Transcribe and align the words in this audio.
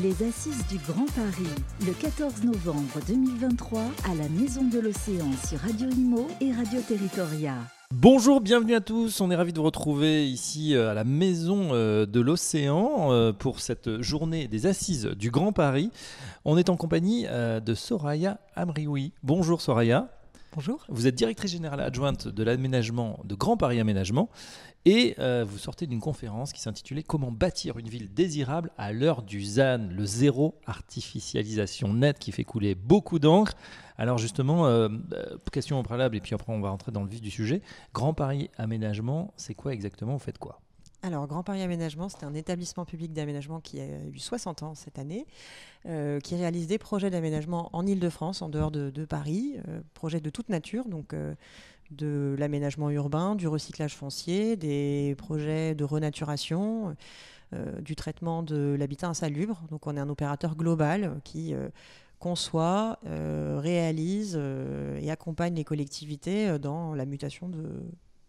Les 0.00 0.26
Assises 0.26 0.66
du 0.68 0.78
Grand 0.78 1.04
Paris, 1.14 1.52
le 1.86 1.92
14 1.92 2.44
novembre 2.44 2.98
2023, 3.06 3.82
à 4.10 4.14
la 4.14 4.26
Maison 4.30 4.64
de 4.64 4.78
l'Océan 4.78 5.30
sur 5.46 5.58
Radio 5.58 5.86
Imo 5.90 6.28
et 6.40 6.50
Radio 6.50 6.80
Territoria. 6.80 7.56
Bonjour, 7.92 8.40
bienvenue 8.40 8.74
à 8.74 8.80
tous. 8.80 9.20
On 9.20 9.30
est 9.30 9.36
ravis 9.36 9.52
de 9.52 9.58
vous 9.58 9.66
retrouver 9.66 10.26
ici 10.26 10.74
euh, 10.74 10.92
à 10.92 10.94
la 10.94 11.04
Maison 11.04 11.72
euh, 11.72 12.06
de 12.06 12.20
l'Océan 12.20 13.12
euh, 13.12 13.34
pour 13.34 13.60
cette 13.60 14.00
journée 14.00 14.48
des 14.48 14.64
Assises 14.64 15.08
du 15.08 15.30
Grand 15.30 15.52
Paris. 15.52 15.90
On 16.46 16.56
est 16.56 16.70
en 16.70 16.78
compagnie 16.78 17.26
de 17.26 17.74
Soraya 17.74 18.38
Amrioui. 18.56 19.12
Bonjour 19.22 19.60
Soraya. 19.60 20.08
Bonjour. 20.54 20.84
Vous 20.90 21.06
êtes 21.06 21.14
directrice 21.14 21.52
générale 21.52 21.80
adjointe 21.80 22.28
de 22.28 22.42
l'aménagement 22.42 23.18
de 23.24 23.34
Grand 23.34 23.56
Paris 23.56 23.80
Aménagement 23.80 24.28
et 24.84 25.14
euh, 25.18 25.46
vous 25.48 25.56
sortez 25.56 25.86
d'une 25.86 26.00
conférence 26.00 26.52
qui 26.52 26.60
s'intitulait 26.60 27.02
Comment 27.02 27.32
bâtir 27.32 27.78
une 27.78 27.88
ville 27.88 28.12
désirable 28.12 28.70
à 28.76 28.92
l'heure 28.92 29.22
du 29.22 29.42
ZAN, 29.42 29.88
le 29.90 30.04
zéro 30.04 30.60
artificialisation 30.66 31.94
net 31.94 32.18
qui 32.18 32.32
fait 32.32 32.44
couler 32.44 32.74
beaucoup 32.74 33.18
d'encre. 33.18 33.54
Alors 33.96 34.18
justement, 34.18 34.66
euh, 34.66 34.90
euh, 35.14 35.38
question 35.50 35.80
au 35.80 35.82
préalable 35.82 36.16
et 36.16 36.20
puis 36.20 36.34
après 36.34 36.52
on 36.52 36.60
va 36.60 36.68
rentrer 36.68 36.92
dans 36.92 37.02
le 37.02 37.08
vif 37.08 37.22
du 37.22 37.30
sujet. 37.30 37.62
Grand 37.94 38.12
Paris 38.12 38.50
Aménagement, 38.58 39.32
c'est 39.38 39.54
quoi 39.54 39.72
exactement? 39.72 40.12
Vous 40.12 40.18
faites 40.18 40.38
quoi? 40.38 40.60
Alors, 41.04 41.26
Grand 41.26 41.42
Paris 41.42 41.62
Aménagement, 41.62 42.08
c'est 42.08 42.22
un 42.22 42.32
établissement 42.32 42.84
public 42.84 43.12
d'aménagement 43.12 43.60
qui 43.60 43.80
a 43.80 43.86
eu 43.86 44.18
60 44.20 44.62
ans 44.62 44.74
cette 44.76 45.00
année, 45.00 45.26
euh, 45.86 46.20
qui 46.20 46.36
réalise 46.36 46.68
des 46.68 46.78
projets 46.78 47.10
d'aménagement 47.10 47.70
en 47.72 47.84
Ile-de-France, 47.84 48.40
en 48.40 48.48
dehors 48.48 48.70
de, 48.70 49.04
Paris, 49.04 49.56
euh, 49.66 49.80
projets 49.94 50.20
de 50.20 50.30
toute 50.30 50.48
nature, 50.48 50.86
donc 50.86 51.12
euh, 51.12 51.34
de 51.90 52.36
l'aménagement 52.38 52.88
urbain, 52.90 53.34
du 53.34 53.48
recyclage 53.48 53.96
foncier, 53.96 54.54
des 54.56 55.16
projets 55.18 55.74
de 55.74 55.84
renaturation, 55.84 56.96
du 57.82 57.96
traitement 57.96 58.42
de 58.42 58.74
l'habitat 58.78 59.08
insalubre. 59.08 59.60
Donc, 59.68 59.86
on 59.86 59.94
est 59.96 60.00
un 60.00 60.08
opérateur 60.08 60.56
global 60.56 61.20
qui 61.22 61.54
conçoit, 62.18 62.98
réalise 63.04 64.40
et 65.02 65.10
accompagne 65.10 65.54
les 65.54 65.64
collectivités 65.64 66.58
dans 66.58 66.94
la 66.94 67.04
mutation 67.04 67.50
de, 67.50 67.68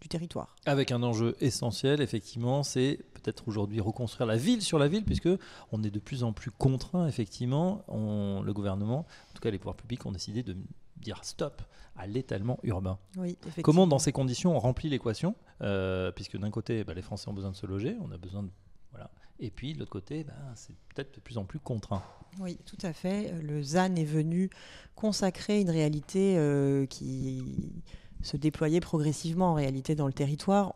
territoire. 0.08 0.56
Avec 0.66 0.92
un 0.92 1.04
enjeu 1.04 1.36
essentiel, 1.42 2.02
effectivement, 2.02 2.64
c'est 2.64 3.00
peut-être 3.14 3.48
aujourd'hui 3.48 3.80
reconstruire 3.80 4.28
la 4.28 4.38
ville 4.38 4.62
sur 4.62 4.80
la 4.80 4.88
ville, 4.88 5.04
puisque 5.04 5.30
on 5.72 5.84
est 5.84 5.92
de 5.92 6.00
plus 6.00 6.24
en 6.24 6.34
plus 6.34 6.52
contraint, 6.52 7.08
effectivement. 7.08 7.84
On, 7.88 8.42
le 8.42 8.54
gouvernement, 8.54 9.00
en 9.00 9.34
tout 9.34 9.42
cas 9.42 9.52
les 9.52 9.58
pouvoirs 9.58 9.76
publics, 9.76 10.06
ont 10.06 10.12
décidé 10.12 10.44
de 10.44 10.56
dire 10.98 11.20
stop 11.24 11.62
à 11.96 12.08
l'étalement 12.08 12.60
urbain. 12.64 12.98
Oui, 13.18 13.38
Comment, 13.62 13.88
dans 13.88 14.00
ces 14.00 14.12
conditions, 14.12 14.56
on 14.56 14.60
remplit 14.60 14.90
l'équation 14.90 15.36
euh, 15.62 16.12
Puisque 16.12 16.38
d'un 16.38 16.52
côté, 16.52 16.84
bah, 16.84 16.94
les 16.94 17.02
Français 17.02 17.30
ont 17.30 17.34
besoin 17.34 17.52
de 17.52 17.56
se 17.56 17.66
loger, 17.66 17.96
on 18.02 18.12
a 18.12 18.18
besoin 18.18 18.44
de. 18.44 18.50
Voilà. 18.92 19.10
Et 19.40 19.52
puis, 19.52 19.74
de 19.74 19.80
l'autre 19.80 19.92
côté, 19.92 20.24
bah, 20.24 20.34
c'est 20.56 20.76
peut-être 20.94 21.16
de 21.16 21.20
plus 21.20 21.38
en 21.38 21.46
plus 21.46 21.60
contraint. 21.60 22.04
Oui, 22.40 22.58
tout 22.66 22.78
à 22.82 22.94
fait. 22.94 23.32
Le 23.42 23.62
ZAN 23.62 23.96
est 23.96 24.06
venu 24.06 24.50
consacrer 24.96 25.62
une 25.62 25.70
réalité 25.70 26.36
euh, 26.38 26.86
qui 26.88 27.84
se 28.24 28.38
déployer 28.38 28.80
progressivement 28.80 29.52
en 29.52 29.54
réalité 29.54 29.96
dans 29.96 30.08
le 30.08 30.14
territoire. 30.14 30.74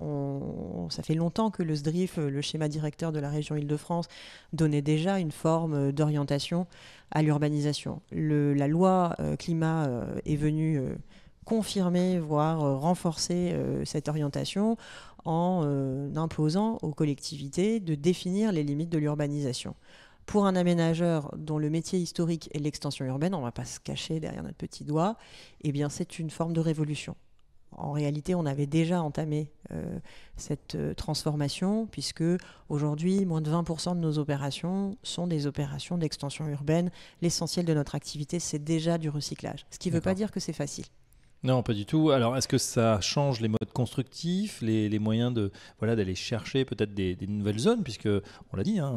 Ça 0.89 1.01
fait 1.01 1.15
longtemps 1.15 1.49
que 1.49 1.63
le 1.63 1.75
SDRIF, 1.75 2.17
le 2.17 2.41
schéma 2.41 2.67
directeur 2.67 3.11
de 3.11 3.19
la 3.19 3.29
région 3.29 3.55
Île-de-France, 3.55 4.07
donnait 4.53 4.81
déjà 4.81 5.19
une 5.19 5.31
forme 5.31 5.91
d'orientation 5.91 6.67
à 7.11 7.21
l'urbanisation. 7.21 8.01
La 8.11 8.67
loi 8.67 9.15
euh, 9.19 9.35
climat 9.35 9.87
euh, 9.87 10.19
est 10.25 10.35
venue 10.35 10.79
euh, 10.79 10.95
confirmer, 11.45 12.19
voire 12.19 12.79
renforcer 12.81 13.55
cette 13.85 14.09
orientation 14.09 14.75
en 15.23 15.63
imposant 16.17 16.77
aux 16.81 16.91
collectivités 16.91 17.79
de 17.79 17.95
définir 17.95 18.51
les 18.51 18.63
limites 18.63 18.89
de 18.89 18.97
l'urbanisation. 18.97 19.73
Pour 20.25 20.45
un 20.45 20.57
aménageur 20.57 21.33
dont 21.37 21.57
le 21.57 21.69
métier 21.69 21.99
historique 21.99 22.49
est 22.53 22.59
l'extension 22.59 23.05
urbaine, 23.05 23.33
on 23.33 23.39
ne 23.39 23.45
va 23.45 23.53
pas 23.53 23.63
se 23.63 23.79
cacher 23.79 24.19
derrière 24.19 24.43
notre 24.43 24.57
petit 24.57 24.83
doigt, 24.83 25.15
eh 25.61 25.71
bien 25.71 25.87
c'est 25.87 26.19
une 26.19 26.29
forme 26.29 26.51
de 26.51 26.59
révolution 26.59 27.15
en 27.71 27.91
réalité, 27.91 28.33
on 28.35 28.45
avait 28.45 28.65
déjà 28.65 29.01
entamé 29.01 29.51
euh, 29.71 29.99
cette 30.35 30.75
euh, 30.75 30.93
transformation, 30.93 31.85
puisque 31.87 32.23
aujourd'hui, 32.69 33.25
moins 33.25 33.41
de 33.41 33.51
20% 33.51 33.95
de 33.95 33.99
nos 33.99 34.17
opérations 34.17 34.97
sont 35.03 35.27
des 35.27 35.47
opérations 35.47 35.97
d'extension 35.97 36.47
urbaine. 36.47 36.91
L'essentiel 37.21 37.65
de 37.65 37.73
notre 37.73 37.95
activité, 37.95 38.39
c'est 38.39 38.63
déjà 38.63 38.97
du 38.97 39.09
recyclage. 39.09 39.65
Ce 39.69 39.79
qui 39.79 39.89
ne 39.89 39.95
veut 39.95 40.01
pas 40.01 40.15
dire 40.15 40.31
que 40.31 40.39
c'est 40.39 40.53
facile. 40.53 40.85
Non, 41.43 41.61
pas 41.61 41.73
du 41.73 41.85
tout. 41.85 42.09
Alors, 42.09 42.35
est-ce 42.35 42.47
que 42.47 42.57
ça 42.57 42.99
change 42.99 43.41
les 43.41 43.47
modes 43.47 43.71
constructifs, 43.73 44.59
les, 44.61 44.99
moyens 44.99 45.33
de 45.33 45.51
voilà 45.77 45.95
d'aller 45.95 46.15
chercher 46.15 46.65
peut-être 46.65 46.93
des, 46.93 47.15
nouvelles 47.27 47.59
zones, 47.59 47.83
puisque 47.83 48.09
on 48.51 48.57
l'a 48.57 48.63
dit, 48.63 48.79
hein, 48.79 48.91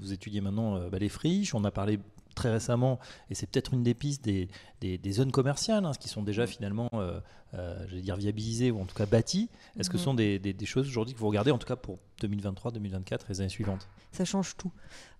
vous 0.00 0.12
étudiez 0.12 0.40
maintenant 0.42 0.76
euh, 0.76 0.90
bah, 0.90 0.98
les 0.98 1.08
friches, 1.08 1.54
on 1.54 1.64
a 1.64 1.70
parlé 1.70 1.98
très 2.34 2.50
récemment, 2.50 2.98
et 3.30 3.34
c'est 3.34 3.50
peut-être 3.50 3.74
une 3.74 3.82
des 3.82 3.94
pistes 3.94 4.22
des, 4.24 4.48
des, 4.80 5.12
zones 5.12 5.32
commerciales, 5.32 5.84
hein, 5.84 5.92
qui 5.98 6.08
sont 6.08 6.22
déjà 6.22 6.46
finalement, 6.46 6.88
euh, 6.94 7.20
euh, 7.54 7.86
dire, 8.00 8.16
viabilisées 8.16 8.70
ou 8.70 8.80
en 8.80 8.84
tout 8.84 8.94
cas 8.94 9.06
bâties. 9.06 9.48
Est-ce 9.78 9.90
que 9.90 9.98
ce 9.98 10.02
mhm. 10.02 10.04
sont 10.04 10.14
des, 10.14 10.38
des 10.38 10.66
choses 10.66 10.88
aujourd'hui 10.88 11.14
que 11.14 11.20
vous 11.20 11.28
regardez, 11.28 11.50
en 11.50 11.58
tout 11.58 11.66
cas 11.66 11.76
pour 11.76 11.98
2023, 12.20 12.72
2024 12.72 13.26
et 13.26 13.32
les 13.32 13.40
années 13.40 13.48
suivantes? 13.48 13.88
Ça 14.12 14.24
change 14.24 14.56
tout. 14.56 14.70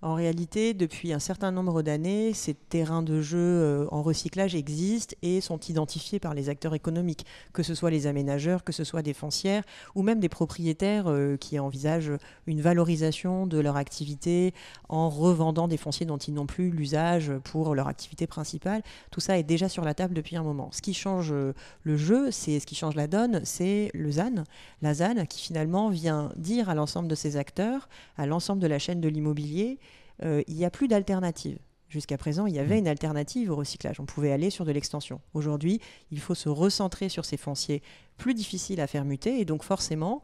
En 0.03 0.15
réalité, 0.15 0.75
depuis 0.75 1.12
un 1.12 1.19
certain 1.19 1.50
nombre 1.50 1.82
d'années, 1.82 2.32
ces 2.34 2.54
terrains 2.54 3.03
de 3.03 3.21
jeu 3.21 3.38
euh, 3.38 3.87
en 3.91 4.03
recyclage 4.03 4.54
existent 4.54 5.15
et 5.22 5.41
sont 5.41 5.59
identifiés 5.60 6.19
par 6.19 6.34
les 6.34 6.48
acteurs 6.48 6.75
économiques, 6.75 7.25
que 7.53 7.62
ce 7.62 7.75
soit 7.75 7.91
les 7.91 8.06
aménageurs, 8.06 8.65
que 8.65 8.72
ce 8.72 8.84
soit 8.84 9.03
des 9.03 9.15
foncières 9.15 9.62
ou 9.94 10.03
même 10.03 10.21
des 10.21 10.28
propriétaires 10.28 11.12
qui 11.41 11.59
envisagent 11.59 12.12
une 12.47 12.60
valorisation 12.60 13.47
de 13.47 13.59
leur 13.59 13.76
activité 13.76 14.54
en 14.88 15.09
revendant 15.09 15.69
des 15.69 15.76
fonciers 15.76 16.06
dont 16.06 16.19
ils 16.19 16.34
n'ont 16.34 16.47
plus 16.47 16.71
l'usage 16.71 17.32
pour 17.44 17.75
leur 17.75 17.88
activité 17.88 18.26
principale. 18.26 18.82
Tout 19.10 19.21
ça 19.21 19.38
est 19.38 19.42
déjà 19.42 19.69
sur 19.69 19.84
la 19.84 19.94
table 19.94 20.15
depuis 20.15 20.37
un 20.37 20.42
moment. 20.42 20.71
Ce 20.72 20.82
qui 20.82 20.94
change 20.94 21.32
euh, 21.32 21.54
le 21.82 21.97
jeu, 21.97 22.22
c'est 22.31 22.60
ce 22.60 22.66
qui 22.66 22.75
change 22.75 22.94
la 22.94 23.06
donne, 23.06 23.41
c'est 23.44 23.91
le 23.94 24.10
ZAN. 24.10 24.44
La 24.81 24.94
ZAN 24.94 25.27
qui 25.27 25.41
finalement 25.41 25.88
vient 25.88 26.33
dire 26.37 26.69
à 26.69 26.75
l'ensemble 26.75 27.09
de 27.09 27.15
ces 27.15 27.37
acteurs, 27.37 27.88
à 28.16 28.27
l'ensemble 28.27 28.60
de 28.60 28.66
la 28.66 28.78
chaîne 28.78 29.00
de 29.00 29.09
l'immobilier, 29.09 29.78
euh, 30.22 30.43
il 30.47 30.55
n'y 30.55 30.65
a 30.65 30.71
plus 30.71 30.88
d'alternative. 30.88 31.59
Jusqu'à 31.88 32.16
présent, 32.16 32.47
il 32.47 32.55
y 32.55 32.59
avait 32.59 32.77
mmh. 32.77 32.78
une 32.78 32.88
alternative 32.88 33.50
au 33.50 33.56
recyclage. 33.56 34.00
On 34.00 34.06
pouvait 34.06 34.33
aller 34.33 34.49
sur 34.49 34.65
de 34.65 34.72
l'extension. 34.72 35.21
Aujourd'hui, 35.34 35.78
il 36.10 36.21
faut 36.21 36.34
se 36.34 36.49
recentrer 36.49 37.10
sur 37.10 37.27
ces 37.27 37.37
fonciers 37.37 37.83
plus 38.16 38.33
difficiles 38.33 38.81
à 38.81 38.87
faire 38.87 39.04
muter. 39.04 39.41
Et 39.41 39.44
donc, 39.44 39.62
forcément, 39.62 40.22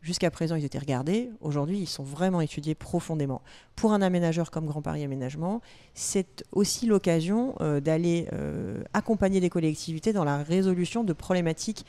Jusqu'à 0.00 0.30
présent, 0.30 0.54
ils 0.54 0.64
étaient 0.64 0.78
regardés. 0.78 1.30
Aujourd'hui, 1.40 1.78
ils 1.78 1.88
sont 1.88 2.04
vraiment 2.04 2.40
étudiés 2.40 2.76
profondément. 2.76 3.42
Pour 3.74 3.92
un 3.92 4.00
aménageur 4.00 4.50
comme 4.50 4.66
Grand 4.66 4.80
Paris 4.80 5.02
Aménagement, 5.02 5.60
c'est 5.94 6.44
aussi 6.52 6.86
l'occasion 6.86 7.56
euh, 7.60 7.80
d'aller 7.80 8.28
euh, 8.32 8.82
accompagner 8.94 9.40
des 9.40 9.50
collectivités 9.50 10.12
dans 10.12 10.24
la 10.24 10.42
résolution 10.42 11.02
de 11.02 11.12
problématiques 11.12 11.84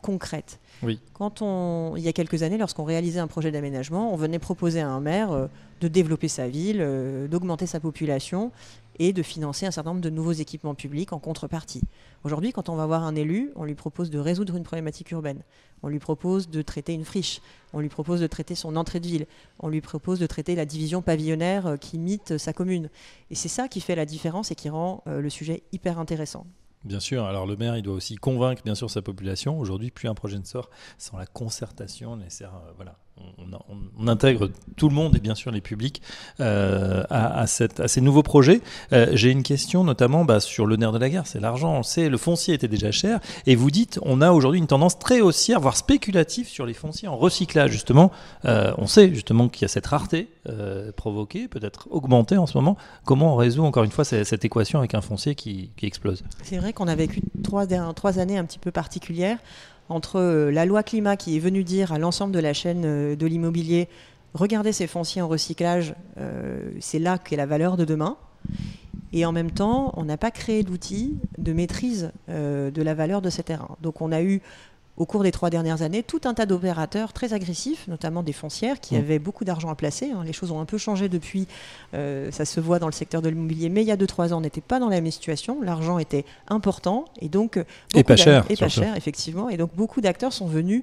concrètes. 0.00 0.58
Oui. 0.82 0.98
Quand 1.12 1.42
on, 1.42 1.94
il 1.96 2.02
y 2.02 2.08
a 2.08 2.12
quelques 2.12 2.42
années, 2.42 2.58
lorsqu'on 2.58 2.82
réalisait 2.82 3.20
un 3.20 3.28
projet 3.28 3.52
d'aménagement, 3.52 4.12
on 4.12 4.16
venait 4.16 4.40
proposer 4.40 4.80
à 4.80 4.88
un 4.88 5.00
maire 5.00 5.30
euh, 5.30 5.46
de 5.80 5.86
développer 5.86 6.26
sa 6.26 6.48
ville, 6.48 6.84
d'augmenter 7.28 7.66
sa 7.66 7.78
population 7.78 8.50
et 9.08 9.12
de 9.12 9.22
financer 9.22 9.66
un 9.66 9.70
certain 9.70 9.90
nombre 9.90 10.00
de 10.00 10.10
nouveaux 10.10 10.32
équipements 10.32 10.74
publics 10.74 11.12
en 11.12 11.18
contrepartie. 11.18 11.82
Aujourd'hui, 12.24 12.52
quand 12.52 12.68
on 12.68 12.76
va 12.76 12.86
voir 12.86 13.02
un 13.02 13.16
élu, 13.16 13.50
on 13.56 13.64
lui 13.64 13.74
propose 13.74 14.10
de 14.10 14.18
résoudre 14.18 14.56
une 14.56 14.62
problématique 14.62 15.10
urbaine, 15.10 15.42
on 15.82 15.88
lui 15.88 15.98
propose 15.98 16.48
de 16.48 16.62
traiter 16.62 16.92
une 16.92 17.04
friche, 17.04 17.40
on 17.72 17.80
lui 17.80 17.88
propose 17.88 18.20
de 18.20 18.28
traiter 18.28 18.54
son 18.54 18.76
entrée 18.76 19.00
de 19.00 19.08
ville, 19.08 19.26
on 19.58 19.68
lui 19.68 19.80
propose 19.80 20.20
de 20.20 20.26
traiter 20.26 20.54
la 20.54 20.64
division 20.64 21.02
pavillonnaire 21.02 21.66
euh, 21.66 21.76
qui 21.76 21.96
imite 21.96 22.38
sa 22.38 22.52
commune. 22.52 22.90
Et 23.30 23.34
c'est 23.34 23.48
ça 23.48 23.66
qui 23.66 23.80
fait 23.80 23.96
la 23.96 24.06
différence 24.06 24.52
et 24.52 24.54
qui 24.54 24.68
rend 24.68 25.02
euh, 25.08 25.20
le 25.20 25.30
sujet 25.30 25.64
hyper 25.72 25.98
intéressant. 25.98 26.46
Bien 26.84 27.00
sûr, 27.00 27.24
alors 27.24 27.46
le 27.46 27.56
maire, 27.56 27.76
il 27.76 27.82
doit 27.82 27.94
aussi 27.94 28.16
convaincre 28.16 28.62
bien 28.64 28.74
sûr 28.74 28.90
sa 28.90 29.02
population. 29.02 29.58
Aujourd'hui, 29.58 29.90
plus 29.90 30.08
un 30.08 30.14
projet 30.14 30.38
ne 30.38 30.44
sort 30.44 30.68
sans 30.98 31.16
la 31.16 31.26
concertation 31.26 32.16
nécessaire. 32.16 32.54
Euh, 32.54 32.72
voilà, 32.76 32.98
on, 33.18 34.08
intègre 34.08 34.50
tout 34.76 34.88
le 34.88 34.94
monde 34.94 35.16
et 35.16 35.20
bien 35.20 35.34
sûr 35.34 35.52
les 35.52 35.60
publics 35.60 36.02
euh, 36.40 37.04
à, 37.08 37.46
ces 37.46 38.00
nouveaux 38.00 38.22
projets. 38.22 38.60
Euh, 38.92 39.10
j'ai 39.12 39.30
une 39.30 39.42
question 39.42 39.84
notamment 39.84 40.24
bah, 40.24 40.40
sur 40.40 40.66
le 40.66 40.76
nerf 40.76 40.92
de 40.92 40.98
la 40.98 41.08
guerre, 41.08 41.26
c'est 41.26 41.40
l'argent. 41.40 41.74
On 41.74 41.82
sait, 41.82 42.08
le 42.08 42.18
foncier 42.18 42.54
était 42.54 42.68
déjà 42.68 42.90
cher 42.90 43.20
et 43.46 43.54
vous 43.54 43.70
dites, 43.70 44.00
on 44.02 44.20
a 44.20 44.32
aujourd'hui 44.32 44.58
une 44.58 44.66
tendance 44.66 44.98
très 44.98 45.20
haussière, 45.20 45.60
voire 45.60 45.76
spéculative 45.76 46.48
sur 46.48 46.66
les 46.66 46.74
fonciers 46.74 47.08
en 47.08 47.16
recyclage 47.16 47.70
justement. 47.70 48.10
Euh, 48.44 48.72
on 48.78 48.86
sait 48.86 49.14
justement 49.14 49.48
qu'il 49.48 49.62
y 49.62 49.64
a 49.66 49.68
cette 49.68 49.86
rareté 49.86 50.28
provoquée, 50.96 51.46
peut-être 51.46 51.86
augmentée 51.92 52.36
en 52.36 52.46
ce 52.46 52.58
moment. 52.58 52.76
Comment 53.04 53.34
on 53.34 53.36
résout 53.36 53.62
encore 53.62 53.84
une 53.84 53.92
fois 53.92 54.04
cette, 54.04 54.44
équation 54.44 54.80
avec 54.80 54.94
un 54.94 55.00
foncier 55.00 55.36
qui, 55.36 55.70
explose? 55.82 56.24
C'est 56.42 56.58
vrai 56.58 56.72
qu'on 56.72 56.88
a 56.88 56.96
vécu 56.96 57.22
trois 57.44 58.18
années 58.18 58.38
un 58.38 58.44
petit 58.44 58.58
peu 58.58 58.72
particulières 58.72 59.38
entre 59.92 60.18
euh, 60.18 60.50
la 60.50 60.64
loi 60.64 60.82
climat 60.82 61.16
qui 61.16 61.36
est 61.36 61.40
venue 61.40 61.64
dire 61.64 61.92
à 61.92 61.98
l'ensemble 61.98 62.32
de 62.32 62.38
la 62.38 62.52
chaîne 62.52 62.82
euh, 62.84 63.16
de 63.16 63.26
l'immobilier, 63.26 63.88
regardez 64.34 64.72
ces 64.72 64.86
fonciers 64.86 65.22
en 65.22 65.28
recyclage, 65.28 65.94
euh, 66.18 66.70
c'est 66.80 66.98
là 66.98 67.18
qu'est 67.18 67.36
la 67.36 67.46
valeur 67.46 67.76
de 67.76 67.84
demain. 67.84 68.16
Et 69.12 69.26
en 69.26 69.32
même 69.32 69.50
temps, 69.50 69.92
on 69.96 70.04
n'a 70.04 70.16
pas 70.16 70.30
créé 70.30 70.62
d'outils 70.62 71.18
de 71.36 71.52
maîtrise 71.52 72.12
de 72.28 72.82
la 72.82 72.94
valeur 72.94 73.20
de 73.20 73.28
ces 73.28 73.42
terrains. 73.42 73.76
Donc 73.82 74.00
on 74.00 74.10
a 74.10 74.22
eu 74.22 74.40
au 74.98 75.06
cours 75.06 75.22
des 75.22 75.32
trois 75.32 75.48
dernières 75.48 75.80
années 75.82 76.02
tout 76.02 76.20
un 76.24 76.34
tas 76.34 76.44
d'opérateurs 76.44 77.12
très 77.14 77.32
agressifs, 77.32 77.88
notamment 77.88 78.22
des 78.22 78.32
foncières, 78.34 78.78
qui 78.78 78.94
Mmh. 78.94 78.98
avaient 78.98 79.18
beaucoup 79.18 79.44
d'argent 79.44 79.70
à 79.70 79.74
placer. 79.74 80.10
hein. 80.10 80.22
Les 80.24 80.32
choses 80.34 80.50
ont 80.50 80.60
un 80.60 80.66
peu 80.66 80.76
changé 80.78 81.08
depuis, 81.08 81.48
euh, 81.94 82.30
ça 82.30 82.44
se 82.44 82.60
voit 82.60 82.78
dans 82.78 82.86
le 82.88 82.92
secteur 82.92 83.22
de 83.22 83.28
l'immobilier, 83.30 83.68
mais 83.70 83.82
il 83.82 83.88
y 83.88 83.90
a 83.92 83.96
2-3 83.96 84.32
ans, 84.32 84.38
on 84.38 84.40
n'était 84.42 84.60
pas 84.60 84.78
dans 84.78 84.88
la 84.90 85.00
même 85.00 85.10
situation. 85.10 85.62
L'argent 85.62 85.98
était 85.98 86.24
important 86.48 87.06
et 87.20 87.28
donc... 87.28 87.56
euh, 87.56 87.64
Et 87.94 88.04
pas 88.04 88.16
d'a- 88.16 88.22
cher, 88.22 88.44
Et 88.50 88.56
pas 88.56 88.68
surtout. 88.68 88.86
cher, 88.86 88.96
effectivement. 88.96 89.48
Et 89.48 89.56
donc 89.56 89.74
beaucoup 89.74 90.00
d'acteurs 90.02 90.32
sont 90.32 90.46
venus 90.46 90.82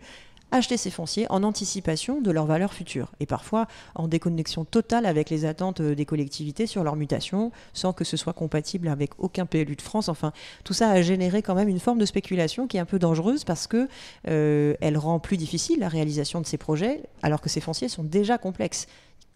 acheter 0.51 0.77
ces 0.77 0.89
fonciers 0.89 1.25
en 1.29 1.43
anticipation 1.43 2.21
de 2.21 2.31
leur 2.31 2.45
valeur 2.45 2.73
future 2.73 3.11
et 3.19 3.25
parfois 3.25 3.67
en 3.95 4.07
déconnexion 4.07 4.65
totale 4.65 5.05
avec 5.05 5.29
les 5.29 5.45
attentes 5.45 5.81
euh, 5.81 5.95
des 5.95 6.05
collectivités 6.05 6.67
sur 6.67 6.83
leur 6.83 6.95
mutation 6.95 7.51
sans 7.73 7.93
que 7.93 8.03
ce 8.03 8.17
soit 8.17 8.33
compatible 8.33 8.87
avec 8.87 9.11
aucun 9.17 9.45
PLU 9.45 9.75
de 9.75 9.81
France. 9.81 10.09
Enfin, 10.09 10.33
tout 10.63 10.73
ça 10.73 10.89
a 10.89 11.01
généré 11.01 11.41
quand 11.41 11.55
même 11.55 11.69
une 11.69 11.79
forme 11.79 11.99
de 11.99 12.05
spéculation 12.05 12.67
qui 12.67 12.77
est 12.77 12.79
un 12.79 12.85
peu 12.85 12.99
dangereuse 12.99 13.43
parce 13.43 13.67
que 13.67 13.87
euh, 14.27 14.75
elle 14.81 14.97
rend 14.97 15.19
plus 15.19 15.37
difficile 15.37 15.79
la 15.79 15.89
réalisation 15.89 16.41
de 16.41 16.45
ces 16.45 16.57
projets 16.57 17.03
alors 17.21 17.41
que 17.41 17.49
ces 17.49 17.61
fonciers 17.61 17.89
sont 17.89 18.03
déjà 18.03 18.37
complexes. 18.37 18.87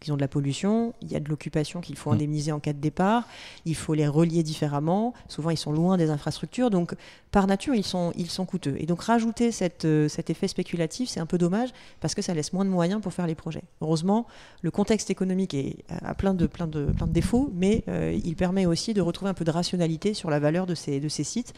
Ils 0.05 0.11
ont 0.11 0.15
de 0.15 0.21
la 0.21 0.27
pollution, 0.27 0.94
il 1.01 1.11
y 1.11 1.15
a 1.15 1.19
de 1.19 1.29
l'occupation 1.29 1.81
qu'il 1.81 1.95
faut 1.97 2.11
Mm. 2.11 2.13
indemniser 2.13 2.51
en 2.51 2.59
cas 2.59 2.73
de 2.73 2.79
départ, 2.79 3.27
il 3.65 3.75
faut 3.75 3.94
les 3.94 4.07
relier 4.07 4.44
différemment, 4.44 5.13
souvent 5.27 5.50
ils 5.50 5.57
sont 5.57 5.71
loin 5.71 5.97
des 5.97 6.09
infrastructures, 6.09 6.69
donc 6.69 6.95
par 7.31 7.47
nature 7.47 7.73
ils 7.75 7.83
sont, 7.83 8.11
ils 8.15 8.29
sont 8.29 8.45
coûteux. 8.45 8.75
Et 8.79 8.85
donc 8.85 9.01
rajouter 9.01 9.51
cette, 9.51 9.85
euh, 9.85 10.07
cet 10.07 10.29
effet 10.29 10.47
spéculatif, 10.47 11.09
c'est 11.09 11.19
un 11.19 11.25
peu 11.25 11.38
dommage 11.38 11.69
parce 12.00 12.13
que 12.15 12.21
ça 12.21 12.33
laisse 12.33 12.53
moins 12.53 12.65
de 12.65 12.69
moyens 12.69 13.01
pour 13.01 13.13
faire 13.13 13.27
les 13.27 13.35
projets. 13.35 13.63
Heureusement, 13.81 14.27
le 14.61 14.71
contexte 14.71 15.09
économique 15.09 15.53
est, 15.53 15.77
a 16.03 16.13
plein 16.13 16.33
de, 16.33 16.45
plein, 16.47 16.67
de, 16.67 16.85
plein 16.85 17.07
de 17.07 17.13
défauts, 17.13 17.51
mais 17.55 17.83
euh, 17.88 18.17
il 18.23 18.35
permet 18.35 18.65
aussi 18.65 18.94
de 18.94 19.01
retrouver 19.01 19.29
un 19.31 19.33
peu 19.33 19.45
de 19.45 19.51
rationalité 19.51 20.13
sur 20.13 20.29
la 20.29 20.39
valeur 20.39 20.65
de 20.65 20.75
ces, 20.75 21.00
de 21.00 21.09
ces 21.09 21.23
sites. 21.23 21.53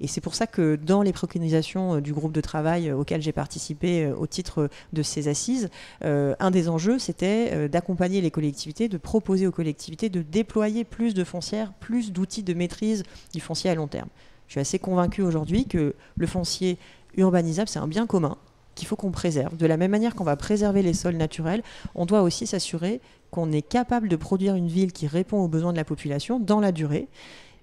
Et 0.00 0.06
c'est 0.06 0.20
pour 0.20 0.34
ça 0.34 0.46
que 0.46 0.76
dans 0.76 1.02
les 1.02 1.12
préconisations 1.12 1.96
euh, 1.96 2.00
du 2.00 2.12
groupe 2.12 2.32
de 2.32 2.40
travail 2.40 2.88
euh, 2.88 2.96
auquel 2.96 3.20
j'ai 3.20 3.32
participé 3.32 4.04
euh, 4.04 4.16
au 4.16 4.26
titre 4.26 4.70
de 4.92 5.02
ces 5.02 5.28
assises, 5.28 5.68
euh, 6.04 6.34
un 6.40 6.50
des 6.50 6.68
enjeux, 6.68 6.98
c'était 6.98 7.50
euh, 7.52 7.68
d'accompagner 7.88 8.20
les 8.20 8.30
collectivités, 8.30 8.86
de 8.88 8.98
proposer 8.98 9.46
aux 9.46 9.50
collectivités 9.50 10.10
de 10.10 10.20
déployer 10.20 10.84
plus 10.84 11.14
de 11.14 11.24
foncières, 11.24 11.72
plus 11.72 12.12
d'outils 12.12 12.42
de 12.42 12.52
maîtrise 12.52 13.02
du 13.32 13.40
foncier 13.40 13.70
à 13.70 13.74
long 13.74 13.86
terme. 13.86 14.08
Je 14.46 14.52
suis 14.52 14.60
assez 14.60 14.78
convaincue 14.78 15.22
aujourd'hui 15.22 15.64
que 15.64 15.94
le 16.16 16.26
foncier 16.26 16.76
urbanisable, 17.16 17.66
c'est 17.66 17.78
un 17.78 17.88
bien 17.88 18.06
commun 18.06 18.36
qu'il 18.74 18.86
faut 18.86 18.94
qu'on 18.94 19.10
préserve. 19.10 19.56
De 19.56 19.64
la 19.64 19.78
même 19.78 19.90
manière 19.90 20.14
qu'on 20.14 20.24
va 20.24 20.36
préserver 20.36 20.82
les 20.82 20.92
sols 20.92 21.16
naturels, 21.16 21.62
on 21.94 22.04
doit 22.04 22.20
aussi 22.20 22.46
s'assurer 22.46 23.00
qu'on 23.30 23.52
est 23.52 23.62
capable 23.62 24.08
de 24.08 24.16
produire 24.16 24.54
une 24.54 24.68
ville 24.68 24.92
qui 24.92 25.06
répond 25.06 25.38
aux 25.38 25.48
besoins 25.48 25.72
de 25.72 25.78
la 25.78 25.84
population 25.84 26.38
dans 26.38 26.60
la 26.60 26.72
durée 26.72 27.08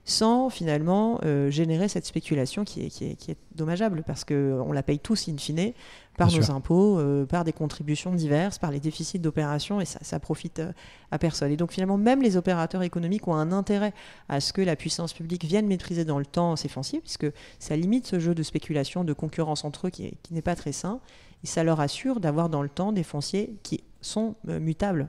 sans 0.07 0.49
finalement 0.51 1.19
euh, 1.25 1.49
générer 1.49 1.87
cette 1.87 2.05
spéculation 2.05 2.63
qui 2.63 2.85
est, 2.85 2.89
qui 2.89 3.05
est, 3.05 3.15
qui 3.15 3.31
est 3.31 3.37
dommageable 3.55 4.03
parce 4.05 4.23
qu'on 4.23 4.71
la 4.71 4.83
paye 4.83 4.99
tous 4.99 5.27
in 5.27 5.37
fine 5.37 5.73
par 6.15 6.27
Bien 6.27 6.37
nos 6.37 6.43
sûr. 6.43 6.55
impôts, 6.55 6.99
euh, 6.99 7.25
par 7.25 7.43
des 7.43 7.51
contributions 7.51 8.13
diverses, 8.13 8.57
par 8.59 8.69
les 8.71 8.79
déficits 8.79 9.17
d'opération 9.19 9.81
et 9.81 9.85
ça, 9.85 9.99
ça 10.03 10.19
profite 10.19 10.59
euh, 10.59 10.71
à 11.11 11.17
personne. 11.17 11.51
Et 11.51 11.57
donc 11.57 11.71
finalement, 11.71 11.97
même 11.97 12.21
les 12.21 12.37
opérateurs 12.37 12.83
économiques 12.83 13.27
ont 13.27 13.33
un 13.33 13.51
intérêt 13.51 13.93
à 14.29 14.39
ce 14.39 14.53
que 14.53 14.61
la 14.61 14.75
puissance 14.75 15.11
publique 15.11 15.43
vienne 15.43 15.65
maîtriser 15.67 16.05
dans 16.05 16.19
le 16.19 16.25
temps 16.25 16.55
ces 16.55 16.69
fonciers 16.69 16.99
puisque 17.01 17.27
ça 17.59 17.75
limite 17.75 18.05
ce 18.05 18.19
jeu 18.19 18.35
de 18.35 18.43
spéculation, 18.43 19.03
de 19.03 19.13
concurrence 19.13 19.65
entre 19.65 19.87
eux 19.87 19.89
qui 19.89 20.05
est- 20.05 20.17
qui 20.21 20.33
n'est 20.35 20.41
pas 20.43 20.55
très 20.55 20.71
sain 20.71 20.99
et 21.43 21.47
ça 21.47 21.63
leur 21.63 21.79
assure 21.79 22.19
d'avoir 22.19 22.49
dans 22.49 22.61
le 22.61 22.69
temps 22.69 22.91
des 22.91 23.03
fonciers 23.03 23.55
qui 23.63 23.83
sont 24.01 24.35
mutables. 24.45 25.07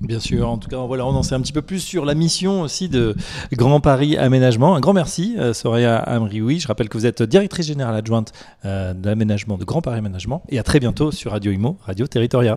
Bien 0.00 0.18
sûr, 0.18 0.48
en 0.48 0.56
tout 0.56 0.68
cas, 0.68 0.78
voilà, 0.78 1.04
on 1.06 1.10
en 1.10 1.22
sait 1.22 1.34
un 1.34 1.40
petit 1.40 1.52
peu 1.52 1.60
plus 1.60 1.80
sur 1.80 2.06
la 2.06 2.14
mission 2.14 2.62
aussi 2.62 2.88
de 2.88 3.14
Grand 3.52 3.80
Paris 3.80 4.16
Aménagement. 4.16 4.74
Un 4.74 4.80
grand 4.80 4.94
merci, 4.94 5.36
euh, 5.38 5.52
Soraya 5.52 5.98
Amrioui. 5.98 6.58
Je 6.58 6.66
rappelle 6.68 6.88
que 6.88 6.96
vous 6.96 7.04
êtes 7.04 7.22
directrice 7.22 7.66
générale 7.66 7.94
adjointe 7.96 8.32
euh, 8.64 8.94
d'aménagement 8.94 9.58
de 9.58 9.64
Grand 9.64 9.82
Paris 9.82 9.98
Aménagement. 9.98 10.42
Et 10.48 10.58
à 10.58 10.62
très 10.62 10.80
bientôt 10.80 11.10
sur 11.12 11.32
Radio 11.32 11.52
Imo, 11.52 11.76
Radio 11.82 12.06
Territoria. 12.06 12.56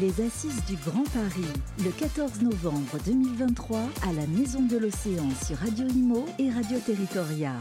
Les 0.00 0.08
Assises 0.24 0.64
du 0.68 0.74
Grand 0.84 1.04
Paris, 1.04 1.46
le 1.78 1.90
14 1.90 2.42
novembre 2.42 2.96
2023, 3.06 3.78
à 4.02 4.12
la 4.12 4.26
Maison 4.26 4.62
de 4.62 4.76
l'Océan 4.76 5.28
sur 5.46 5.58
Radio 5.58 5.86
Imo 5.86 6.26
et 6.40 6.50
Radio 6.50 6.78
Territoria. 6.84 7.52